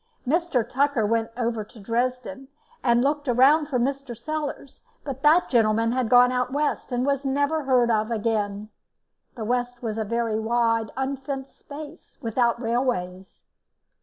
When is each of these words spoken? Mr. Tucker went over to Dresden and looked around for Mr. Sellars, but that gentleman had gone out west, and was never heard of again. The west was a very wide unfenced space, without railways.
Mr. 0.27 0.67
Tucker 0.67 1.05
went 1.05 1.29
over 1.37 1.63
to 1.63 1.79
Dresden 1.79 2.47
and 2.83 3.03
looked 3.03 3.27
around 3.27 3.67
for 3.67 3.77
Mr. 3.77 4.17
Sellars, 4.17 4.83
but 5.03 5.21
that 5.21 5.47
gentleman 5.47 5.91
had 5.91 6.09
gone 6.09 6.31
out 6.31 6.51
west, 6.51 6.91
and 6.91 7.05
was 7.05 7.23
never 7.23 7.65
heard 7.65 7.91
of 7.91 8.09
again. 8.09 8.69
The 9.35 9.45
west 9.45 9.83
was 9.83 9.99
a 9.99 10.03
very 10.03 10.39
wide 10.39 10.89
unfenced 10.97 11.55
space, 11.55 12.17
without 12.19 12.59
railways. 12.59 13.43